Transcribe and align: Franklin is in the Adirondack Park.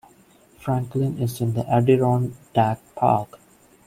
Franklin 0.57 1.19
is 1.19 1.41
in 1.41 1.53
the 1.53 1.63
Adirondack 1.71 2.79
Park. 2.95 3.39